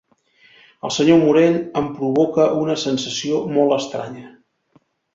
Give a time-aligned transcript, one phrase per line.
[0.89, 4.29] El senyor Morell em provoca una sensació molt estranya.